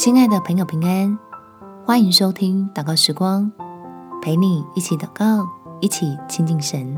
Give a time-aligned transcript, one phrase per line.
[0.00, 1.18] 亲爱的朋友，平安，
[1.84, 3.52] 欢迎收听祷告时光，
[4.22, 5.46] 陪你一起祷告，
[5.82, 6.96] 一起亲近神。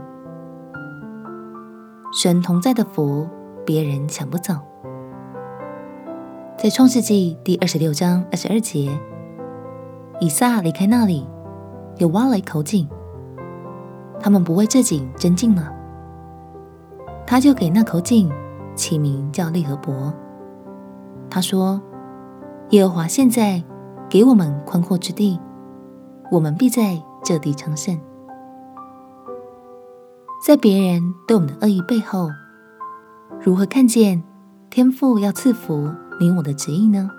[2.13, 3.27] 神同在的福，
[3.67, 4.55] 别人抢不走。
[6.57, 8.97] 在创世纪第二十六章二十二节，
[10.21, 11.27] 以撒离开那里，
[11.97, 12.89] 又挖了一口井，
[14.21, 15.75] 他们不为这井争竞了，
[17.27, 18.31] 他就给那口井
[18.77, 20.15] 起名叫利和伯。
[21.29, 21.83] 他说
[22.73, 23.63] ：“耶和华现在
[24.09, 25.39] 给我们宽阔之地，
[26.31, 28.01] 我们必在这地昌盛。”
[30.43, 32.31] 在别人对我们的恶意背后，
[33.43, 34.23] 如何看见
[34.71, 37.11] 天父要赐福你我的旨意呢？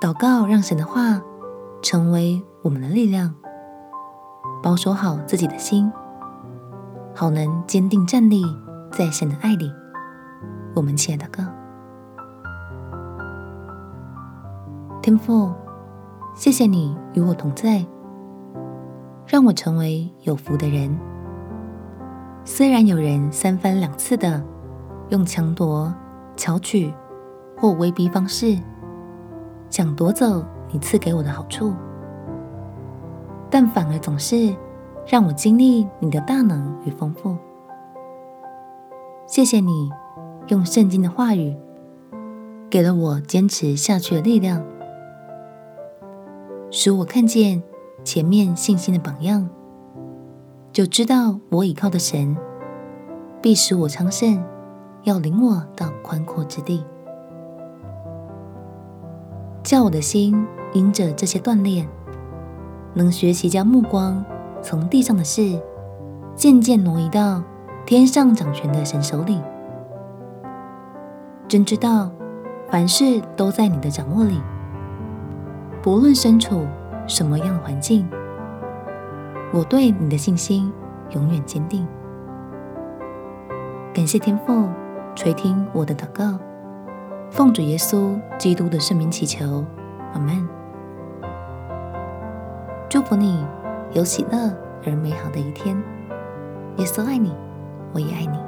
[0.00, 1.20] 祷告，让神的话
[1.82, 3.34] 成为我们的力量，
[4.62, 5.90] 保守好自己的心，
[7.12, 8.44] 好能坚定站立
[8.92, 9.72] 在神的爱里。
[10.76, 11.42] 我们亲爱的哥
[15.04, 15.52] 天父，
[16.34, 17.84] 谢谢你与我同在，
[19.26, 20.98] 让我成为有福的人。
[22.42, 24.42] 虽然有人三番两次的
[25.10, 25.94] 用强夺、
[26.36, 26.90] 巧取
[27.54, 28.58] 或威逼方式，
[29.68, 31.74] 想夺走你赐给我的好处，
[33.50, 34.56] 但反而总是
[35.06, 37.36] 让我经历你的大能与丰富。
[39.26, 39.90] 谢谢你
[40.48, 41.54] 用圣经的话语，
[42.70, 44.64] 给了我坚持下去的力量。
[46.76, 47.62] 使我看见
[48.02, 49.48] 前面信心的榜样，
[50.72, 52.36] 就知道我倚靠的神
[53.40, 54.42] 必使我昌盛，
[55.04, 56.84] 要领我到宽阔之地。
[59.62, 61.88] 叫我的心因着这些锻炼，
[62.92, 64.24] 能学习将目光
[64.60, 65.56] 从地上的事
[66.34, 67.40] 渐渐挪移到
[67.86, 69.40] 天上掌权的神手里。
[71.46, 72.10] 真知道
[72.68, 74.40] 凡事都在你的掌握里。
[75.84, 76.66] 不论身处
[77.06, 78.08] 什么样的环境，
[79.52, 80.72] 我对你的信心
[81.10, 81.86] 永远坚定。
[83.92, 84.66] 感谢天父
[85.14, 86.38] 垂听我的祷告，
[87.30, 89.62] 奉主耶稣基督的圣名祈求，
[90.14, 90.48] 阿门。
[92.88, 93.44] 祝福你
[93.92, 94.50] 有喜乐
[94.86, 95.76] 而美好的一天。
[96.78, 97.30] 耶稣爱你，
[97.92, 98.43] 我也爱你。